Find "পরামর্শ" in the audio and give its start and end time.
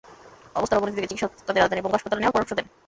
2.35-2.51